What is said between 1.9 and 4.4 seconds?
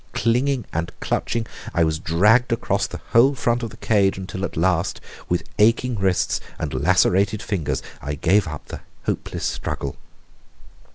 dragged across the whole front of the cage,